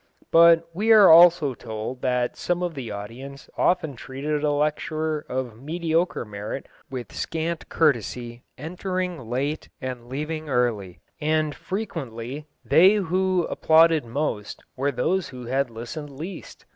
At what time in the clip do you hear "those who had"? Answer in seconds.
14.91-15.69